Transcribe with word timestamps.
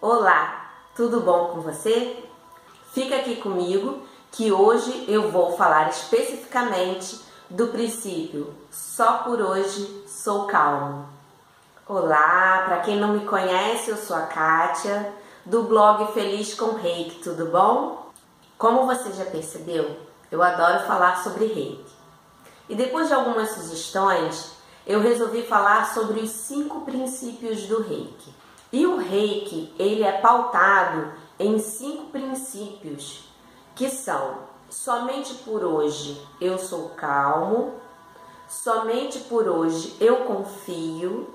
Olá, 0.00 0.70
tudo 0.94 1.18
bom 1.22 1.46
com 1.46 1.60
você? 1.60 2.22
Fica 2.92 3.16
aqui 3.16 3.34
comigo 3.34 4.06
que 4.30 4.52
hoje 4.52 5.06
eu 5.08 5.28
vou 5.32 5.56
falar 5.56 5.90
especificamente 5.90 7.20
do 7.50 7.66
princípio 7.66 8.54
só 8.70 9.24
por 9.24 9.40
hoje 9.40 10.04
sou 10.06 10.46
calmo. 10.46 11.08
Olá, 11.84 12.62
para 12.64 12.78
quem 12.82 12.96
não 12.96 13.08
me 13.08 13.24
conhece, 13.24 13.90
eu 13.90 13.96
sou 13.96 14.16
a 14.16 14.20
Kátia 14.22 15.12
do 15.44 15.64
blog 15.64 16.12
Feliz 16.12 16.54
com 16.54 16.76
Reiki, 16.76 17.20
tudo 17.20 17.46
bom? 17.46 18.12
Como 18.56 18.86
você 18.86 19.10
já 19.12 19.24
percebeu, 19.24 19.96
eu 20.30 20.40
adoro 20.40 20.86
falar 20.86 21.24
sobre 21.24 21.46
Reiki. 21.46 21.92
E 22.68 22.76
depois 22.76 23.08
de 23.08 23.14
algumas 23.14 23.50
sugestões, 23.50 24.52
eu 24.86 25.00
resolvi 25.00 25.42
falar 25.42 25.92
sobre 25.92 26.20
os 26.20 26.30
cinco 26.30 26.82
princípios 26.82 27.62
do 27.62 27.82
Reiki. 27.82 28.38
E 28.72 28.86
o 28.86 28.98
Reiki, 28.98 29.72
ele 29.78 30.02
é 30.02 30.12
pautado 30.12 31.12
em 31.38 31.58
cinco 31.58 32.06
princípios, 32.06 33.24
que 33.74 33.88
são 33.88 34.40
somente 34.68 35.34
por 35.36 35.64
hoje 35.64 36.20
eu 36.40 36.58
sou 36.58 36.90
calmo, 36.90 37.74
somente 38.46 39.20
por 39.20 39.48
hoje 39.48 39.96
eu 39.98 40.24
confio, 40.24 41.34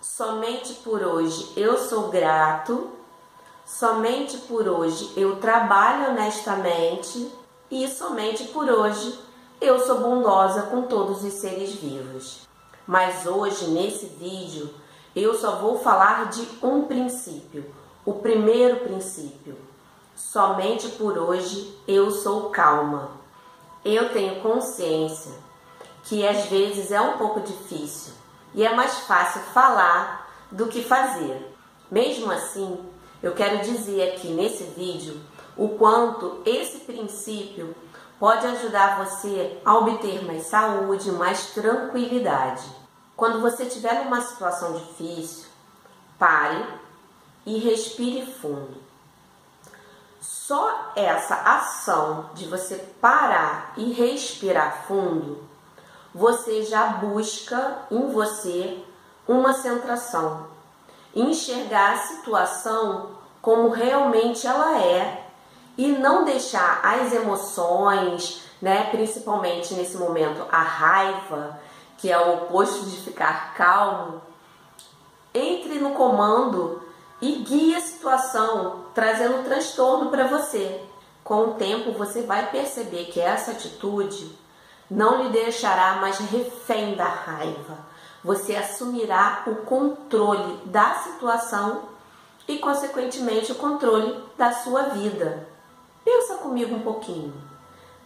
somente 0.00 0.74
por 0.74 1.02
hoje 1.02 1.52
eu 1.54 1.76
sou 1.76 2.08
grato, 2.08 2.90
somente 3.66 4.38
por 4.38 4.66
hoje 4.66 5.12
eu 5.16 5.36
trabalho 5.36 6.12
honestamente 6.12 7.30
e 7.70 7.86
somente 7.88 8.44
por 8.44 8.70
hoje 8.70 9.18
eu 9.60 9.78
sou 9.80 9.98
bondosa 9.98 10.62
com 10.62 10.82
todos 10.82 11.22
os 11.22 11.34
seres 11.34 11.74
vivos. 11.74 12.48
Mas 12.86 13.26
hoje, 13.26 13.68
nesse 13.68 14.06
vídeo, 14.06 14.68
eu 15.14 15.34
só 15.34 15.56
vou 15.56 15.78
falar 15.78 16.30
de 16.30 16.46
um 16.62 16.82
princípio, 16.82 17.64
o 18.04 18.14
primeiro 18.14 18.80
princípio. 18.80 19.56
Somente 20.16 20.88
por 20.90 21.16
hoje 21.16 21.78
eu 21.86 22.10
sou 22.10 22.50
calma. 22.50 23.10
Eu 23.84 24.12
tenho 24.12 24.40
consciência 24.40 25.32
que 26.04 26.26
às 26.26 26.46
vezes 26.46 26.90
é 26.90 27.00
um 27.00 27.16
pouco 27.16 27.40
difícil 27.40 28.12
e 28.54 28.64
é 28.64 28.74
mais 28.74 29.00
fácil 29.00 29.40
falar 29.52 30.28
do 30.50 30.66
que 30.66 30.82
fazer. 30.82 31.54
Mesmo 31.90 32.30
assim, 32.30 32.78
eu 33.22 33.32
quero 33.32 33.62
dizer 33.62 34.14
aqui 34.14 34.28
nesse 34.28 34.64
vídeo 34.64 35.20
o 35.56 35.70
quanto 35.70 36.42
esse 36.44 36.80
princípio 36.80 37.74
pode 38.18 38.46
ajudar 38.46 39.04
você 39.04 39.60
a 39.64 39.76
obter 39.76 40.24
mais 40.24 40.46
saúde, 40.46 41.10
mais 41.12 41.50
tranquilidade. 41.52 42.83
Quando 43.16 43.40
você 43.40 43.64
estiver 43.64 44.04
numa 44.04 44.20
situação 44.20 44.72
difícil, 44.72 45.46
pare 46.18 46.64
e 47.46 47.58
respire 47.58 48.26
fundo. 48.26 48.82
Só 50.20 50.92
essa 50.96 51.34
ação 51.34 52.30
de 52.34 52.46
você 52.46 52.76
parar 53.00 53.72
e 53.76 53.92
respirar 53.92 54.84
fundo, 54.86 55.42
você 56.14 56.62
já 56.62 56.86
busca 56.86 57.78
em 57.90 58.10
você 58.10 58.82
uma 59.26 59.52
centração, 59.52 60.46
enxergar 61.14 61.92
a 61.92 61.98
situação 61.98 63.10
como 63.40 63.68
realmente 63.68 64.46
ela 64.46 64.80
é 64.80 65.26
e 65.76 65.88
não 65.88 66.24
deixar 66.24 66.80
as 66.82 67.12
emoções, 67.12 68.42
né, 68.60 68.90
principalmente 68.90 69.74
nesse 69.74 69.96
momento 69.96 70.46
a 70.50 70.62
raiva, 70.62 71.60
que 71.98 72.10
é 72.10 72.18
o 72.18 72.34
oposto 72.34 72.86
de 72.86 72.96
ficar 72.98 73.54
calmo, 73.54 74.20
entre 75.32 75.78
no 75.78 75.90
comando 75.90 76.82
e 77.20 77.36
guie 77.36 77.74
a 77.74 77.80
situação, 77.80 78.84
trazendo 78.94 79.44
transtorno 79.44 80.10
para 80.10 80.26
você. 80.26 80.82
Com 81.22 81.48
o 81.48 81.54
tempo 81.54 81.92
você 81.92 82.22
vai 82.22 82.50
perceber 82.50 83.06
que 83.06 83.20
essa 83.20 83.52
atitude 83.52 84.38
não 84.90 85.22
lhe 85.22 85.30
deixará 85.30 85.96
mais 85.96 86.18
refém 86.18 86.94
da 86.94 87.08
raiva. 87.08 87.78
Você 88.22 88.54
assumirá 88.54 89.42
o 89.46 89.56
controle 89.56 90.58
da 90.66 90.94
situação 90.96 91.82
e, 92.46 92.58
consequentemente, 92.58 93.52
o 93.52 93.56
controle 93.56 94.22
da 94.36 94.52
sua 94.52 94.82
vida. 94.84 95.48
Pensa 96.04 96.34
comigo 96.36 96.74
um 96.74 96.82
pouquinho. 96.82 97.34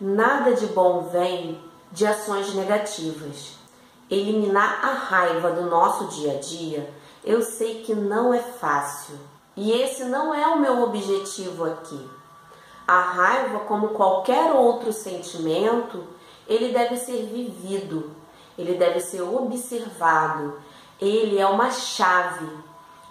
Nada 0.01 0.55
de 0.55 0.67
bom 0.67 1.09
vem 1.11 1.61
de 1.91 2.07
ações 2.07 2.55
negativas. 2.55 3.58
Eliminar 4.11 4.85
a 4.85 4.93
raiva 4.93 5.51
do 5.51 5.63
nosso 5.63 6.07
dia 6.07 6.33
a 6.33 6.41
dia, 6.41 6.91
eu 7.25 7.43
sei 7.43 7.83
que 7.83 7.95
não 7.95 8.33
é 8.33 8.41
fácil. 8.41 9.17
E 9.55 9.73
esse 9.73 10.05
não 10.05 10.33
é 10.33 10.47
o 10.47 10.61
meu 10.61 10.83
objetivo 10.83 11.65
aqui. 11.65 12.09
A 12.87 13.01
raiva, 13.01 13.61
como 13.61 13.89
qualquer 13.89 14.53
outro 14.53 14.93
sentimento, 14.93 16.05
ele 16.47 16.73
deve 16.73 16.97
ser 16.97 17.27
vivido, 17.27 18.11
ele 18.57 18.75
deve 18.75 19.01
ser 19.01 19.21
observado. 19.21 20.55
Ele 20.99 21.39
é 21.39 21.47
uma 21.47 21.71
chave 21.71 22.49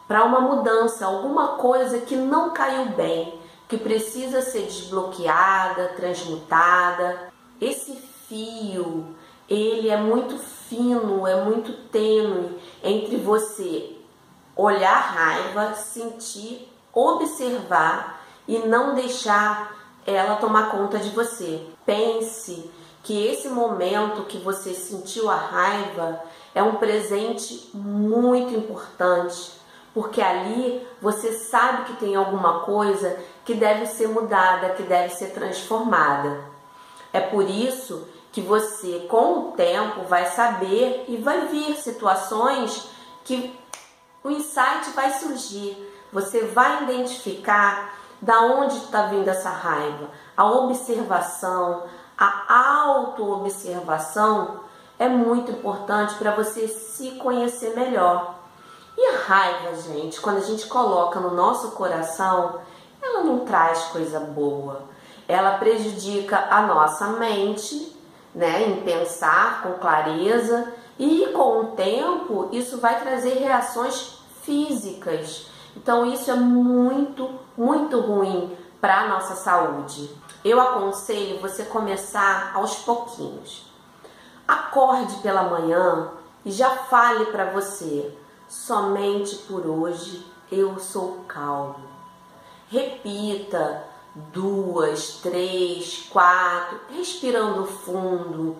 para 0.07 0.23
uma 0.23 0.39
mudança, 0.39 1.05
alguma 1.05 1.49
coisa 1.49 1.99
que 1.99 2.15
não 2.15 2.51
caiu 2.51 2.85
bem, 2.89 3.39
que 3.67 3.77
precisa 3.77 4.41
ser 4.41 4.63
desbloqueada, 4.63 5.89
transmutada. 5.95 7.31
Esse 7.59 7.93
fio, 8.27 9.15
ele 9.49 9.89
é 9.89 9.97
muito 9.97 10.37
fino, 10.37 11.25
é 11.25 11.43
muito 11.43 11.71
tênue 11.89 12.59
entre 12.83 13.17
você 13.17 13.95
olhar 14.55 14.95
raiva, 14.95 15.75
sentir, 15.75 16.67
observar 16.93 18.21
e 18.47 18.59
não 18.59 18.95
deixar 18.95 19.75
ela 20.05 20.37
tomar 20.37 20.71
conta 20.71 20.97
de 20.97 21.09
você. 21.09 21.61
Pense 21.85 22.69
que 23.03 23.25
esse 23.27 23.49
momento 23.49 24.25
que 24.25 24.37
você 24.37 24.73
sentiu 24.73 25.29
a 25.29 25.35
raiva 25.35 26.21
é 26.53 26.63
um 26.63 26.75
presente 26.75 27.69
muito 27.73 28.53
importante 28.53 29.57
porque 29.97 30.21
ali 30.21 30.85
você 31.01 31.33
sabe 31.33 31.85
que 31.85 31.93
tem 31.93 32.15
alguma 32.15 32.59
coisa 32.59 33.17
que 33.43 33.55
deve 33.55 33.87
ser 33.87 34.07
mudada, 34.07 34.69
que 34.69 34.83
deve 34.83 35.11
ser 35.11 35.33
transformada. 35.33 36.39
É 37.11 37.19
por 37.19 37.49
isso 37.49 38.07
que 38.37 38.41
você, 38.41 39.07
com 39.09 39.39
o 39.39 39.51
tempo, 39.53 40.03
vai 40.03 40.27
saber 40.27 41.05
e 41.07 41.17
vai 41.17 41.47
vir 41.47 41.75
situações 41.75 42.87
que 43.23 43.59
o 44.23 44.29
insight 44.29 44.91
vai 44.95 45.11
surgir. 45.11 45.75
Você 46.13 46.41
vai 46.43 46.83
identificar 46.83 47.95
da 48.21 48.41
onde 48.41 48.77
está 48.77 49.07
vindo 49.07 49.27
essa 49.27 49.49
raiva. 49.49 50.11
A 50.37 50.45
observação, 50.45 51.85
a 52.15 52.83
auto-observação 52.83 54.59
é 54.99 55.09
muito 55.09 55.51
importante 55.51 56.13
para 56.13 56.29
você 56.29 56.67
se 56.67 57.13
conhecer 57.13 57.75
melhor. 57.75 58.35
E 58.95 59.15
a 59.15 59.17
raiva, 59.17 59.75
gente, 59.81 60.21
quando 60.21 60.37
a 60.37 60.45
gente 60.45 60.67
coloca 60.67 61.19
no 61.19 61.33
nosso 61.33 61.71
coração, 61.71 62.59
ela 63.01 63.23
não 63.23 63.39
traz 63.39 63.85
coisa 63.85 64.19
boa. 64.19 64.83
Ela 65.27 65.57
prejudica 65.57 66.49
a 66.51 66.61
nossa 66.61 67.07
mente, 67.07 67.96
né, 68.37 68.69
em 68.69 68.83
pensar 68.83 69.63
com 69.63 69.73
clareza, 69.79 70.71
e 70.99 71.27
com 71.33 71.61
o 71.61 71.65
tempo 71.71 72.49
isso 72.51 72.77
vai 72.77 73.01
trazer 73.01 73.39
reações 73.39 74.19
físicas. 74.43 75.47
Então 75.75 76.05
isso 76.05 76.29
é 76.29 76.35
muito, 76.35 77.29
muito 77.57 77.99
ruim 77.99 78.55
para 78.79 79.01
a 79.01 79.07
nossa 79.07 79.35
saúde. 79.35 80.09
Eu 80.45 80.61
aconselho 80.61 81.41
você 81.41 81.65
começar 81.65 82.51
aos 82.53 82.75
pouquinhos. 82.77 83.65
Acorde 84.47 85.15
pela 85.17 85.43
manhã 85.43 86.11
e 86.45 86.51
já 86.51 86.69
fale 86.69 87.25
para 87.25 87.45
você: 87.45 88.15
somente 88.47 89.35
por 89.47 89.65
hoje 89.65 90.25
eu 90.51 90.79
sou 90.79 91.23
calmo. 91.27 91.87
Repita 92.69 93.83
duas, 94.31 95.19
três, 95.21 96.07
quatro, 96.09 96.79
respirando 96.89 97.65
fundo. 97.65 98.57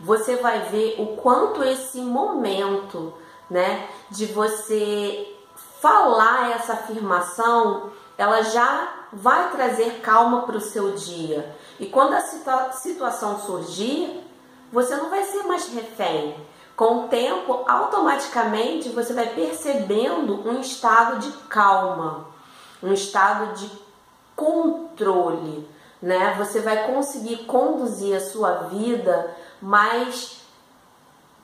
Você 0.00 0.36
vai 0.36 0.60
ver 0.68 0.96
o 0.98 1.16
quanto 1.16 1.62
esse 1.62 2.00
momento, 2.00 3.14
né, 3.48 3.88
de 4.10 4.26
você 4.26 5.34
falar 5.80 6.50
essa 6.50 6.74
afirmação, 6.74 7.90
ela 8.18 8.42
já 8.42 9.06
vai 9.12 9.50
trazer 9.50 10.00
calma 10.00 10.42
para 10.42 10.56
o 10.56 10.60
seu 10.60 10.92
dia. 10.92 11.54
E 11.78 11.86
quando 11.86 12.14
a 12.14 12.20
situa 12.20 12.72
situação 12.72 13.38
surgir, 13.38 14.22
você 14.72 14.96
não 14.96 15.08
vai 15.08 15.22
ser 15.24 15.44
mais 15.44 15.68
refém 15.68 16.34
com 16.74 17.04
o 17.04 17.08
tempo, 17.08 17.64
automaticamente 17.66 18.90
você 18.90 19.14
vai 19.14 19.28
percebendo 19.30 20.46
um 20.46 20.60
estado 20.60 21.18
de 21.18 21.32
calma, 21.48 22.26
um 22.82 22.92
estado 22.92 23.54
de 23.54 23.85
controle, 24.36 25.68
né? 26.00 26.34
Você 26.38 26.60
vai 26.60 26.86
conseguir 26.92 27.38
conduzir 27.46 28.14
a 28.14 28.20
sua 28.20 28.52
vida 28.68 29.34
mais 29.60 30.42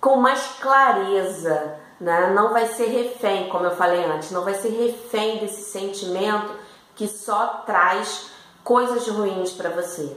com 0.01 0.17
mais 0.17 0.59
clareza, 0.61 1.79
né? 2.01 2.33
Não 2.35 2.53
vai 2.53 2.67
ser 2.67 2.87
refém, 2.87 3.49
como 3.49 3.65
eu 3.65 3.77
falei 3.77 4.05
antes, 4.05 4.31
não 4.31 4.45
vai 4.45 4.55
ser 4.55 4.69
refém 4.69 5.39
desse 5.39 5.63
sentimento 5.63 6.55
que 6.95 7.09
só 7.09 7.63
traz 7.65 8.31
coisas 8.63 9.09
ruins 9.09 9.53
para 9.53 9.71
você. 9.71 10.17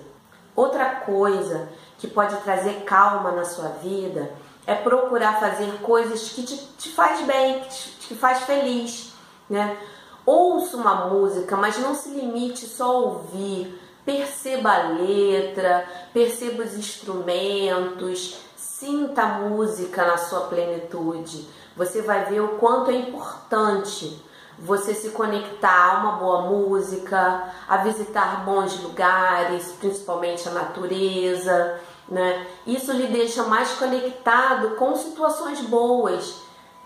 Outra 0.55 0.85
coisa 0.85 1.69
que 1.97 2.07
pode 2.07 2.35
trazer 2.37 2.83
calma 2.83 3.31
na 3.31 3.45
sua 3.45 3.69
vida 3.69 4.31
é 4.67 4.73
procurar 4.73 5.39
fazer 5.39 5.79
coisas 5.81 6.29
que 6.29 6.43
te, 6.43 6.57
te 6.77 6.89
faz 6.89 7.21
bem, 7.21 7.61
que 7.61 7.69
te, 7.69 7.91
te 7.99 8.15
faz 8.15 8.43
feliz, 8.43 9.13
né? 9.49 9.77
Ouça 10.25 10.75
uma 10.77 11.05
música, 11.07 11.55
mas 11.55 11.77
não 11.77 11.93
se 11.93 12.09
limite 12.09 12.65
só 12.65 12.85
a 12.85 12.97
ouvir. 12.97 13.81
Perceba 14.03 14.71
a 14.71 14.87
letra, 14.89 15.87
perceba 16.13 16.63
os 16.63 16.73
instrumentos, 16.73 18.37
sinta 18.55 19.21
a 19.23 19.39
música 19.39 20.05
na 20.05 20.17
sua 20.17 20.41
plenitude. 20.41 21.47
Você 21.75 22.01
vai 22.01 22.25
ver 22.25 22.39
o 22.39 22.57
quanto 22.57 22.91
é 22.91 22.95
importante 22.95 24.21
você 24.57 24.93
se 24.93 25.09
conectar 25.09 25.95
a 25.95 25.99
uma 25.99 26.11
boa 26.13 26.41
música, 26.43 27.49
a 27.67 27.77
visitar 27.77 28.45
bons 28.45 28.81
lugares, 28.81 29.73
principalmente 29.79 30.47
a 30.47 30.51
natureza, 30.51 31.79
né? 32.07 32.47
Isso 32.65 32.91
lhe 32.93 33.07
deixa 33.07 33.43
mais 33.43 33.71
conectado 33.73 34.75
com 34.75 34.95
situações 34.95 35.61
boas. 35.61 36.41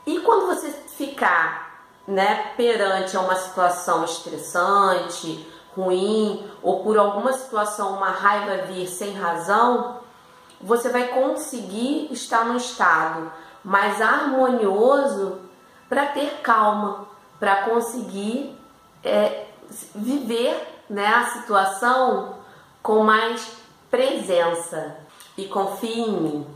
E 0.06 0.20
quando 0.22 0.48
você 0.48 0.72
ficar, 0.72 1.69
né, 2.08 2.54
perante 2.58 3.16
uma 3.18 3.36
situação 3.36 4.04
estressante, 4.04 5.48
ruim, 5.76 6.46
ou 6.62 6.84
por 6.84 6.98
alguma 6.98 7.34
situação 7.34 7.96
uma 7.96 8.10
raiva 8.10 8.66
vir 8.68 8.88
sem 8.88 9.14
razão, 9.14 10.00
você 10.62 10.90
vai 10.90 11.08
conseguir 11.10 12.12
estar 12.12 12.46
num 12.46 12.58
estado 12.58 13.32
mais 13.64 14.02
harmonioso 14.02 15.40
para 15.88 16.08
ter 16.08 16.42
calma, 16.42 17.08
para 17.40 17.64
conseguir 17.64 18.58
é, 19.04 19.48
viver 19.96 20.84
né, 20.90 21.08
a 21.08 21.26
situação 21.26 22.36
com 22.82 23.04
mais 23.04 23.52
presença. 23.90 24.98
E 25.38 25.46
confie 25.46 26.02
em 26.02 26.12
mim, 26.12 26.48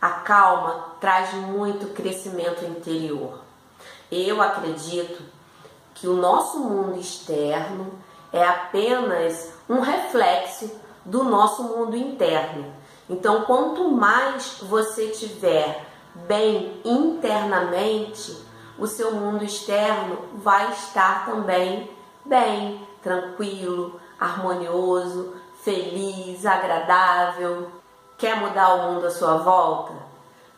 a 0.00 0.10
calma 0.10 0.96
traz 1.00 1.32
muito 1.32 1.94
crescimento 1.94 2.64
interior. 2.64 3.40
Eu 4.10 4.40
acredito 4.40 5.22
que 5.94 6.06
o 6.06 6.14
nosso 6.14 6.58
mundo 6.58 6.98
externo 6.98 7.92
é 8.32 8.44
apenas 8.44 9.52
um 9.68 9.80
reflexo 9.80 10.70
do 11.04 11.24
nosso 11.24 11.62
mundo 11.62 11.96
interno. 11.96 12.72
Então, 13.08 13.42
quanto 13.42 13.90
mais 13.90 14.58
você 14.62 15.08
tiver 15.08 15.86
bem 16.26 16.80
internamente, 16.84 18.36
o 18.78 18.86
seu 18.86 19.12
mundo 19.12 19.44
externo 19.44 20.18
vai 20.34 20.70
estar 20.72 21.24
também 21.24 21.90
bem, 22.24 22.86
tranquilo, 23.02 24.00
harmonioso, 24.18 25.34
feliz, 25.62 26.44
agradável. 26.44 27.70
Quer 28.18 28.36
mudar 28.36 28.74
o 28.74 28.92
mundo 28.92 29.06
à 29.06 29.10
sua 29.10 29.36
volta? 29.38 29.92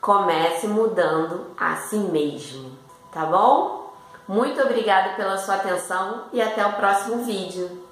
Comece 0.00 0.66
mudando 0.66 1.46
a 1.58 1.76
si 1.76 1.96
mesmo, 1.96 2.72
tá 3.10 3.24
bom? 3.24 3.92
Muito 4.26 4.60
obrigada 4.60 5.14
pela 5.14 5.38
sua 5.38 5.54
atenção 5.54 6.24
e 6.32 6.40
até 6.40 6.64
o 6.66 6.74
próximo 6.74 7.24
vídeo. 7.24 7.87